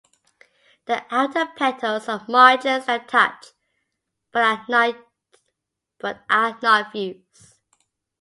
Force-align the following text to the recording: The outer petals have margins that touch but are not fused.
The 0.85 1.05
outer 1.11 1.45
petals 1.55 2.07
have 2.07 2.27
margins 2.27 2.87
that 2.87 3.07
touch 3.07 3.45
but 4.31 4.43
are 4.67 6.59
not 6.63 6.91
fused. 6.91 7.55